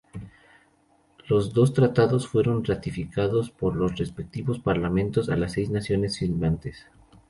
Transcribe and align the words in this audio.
Los 1.27 1.53
dos 1.53 1.73
tratados 1.75 2.27
fueron 2.27 2.63
ratificados 2.65 3.51
por 3.51 3.75
los 3.75 3.95
respectivos 3.99 4.57
Parlamentos 4.57 5.27
de 5.27 5.37
las 5.37 5.51
seis 5.51 5.69
naciones 5.69 6.17
firmantes. 6.17 6.87